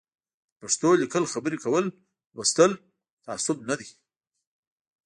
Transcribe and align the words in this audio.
په 0.57 0.57
پښتو 0.59 0.89
لیکل 1.01 1.23
خبري 1.33 1.57
کول 1.63 1.85
لوستل 2.35 2.71
تعصب 3.25 3.57
نه 3.69 3.75
دی 3.79 3.89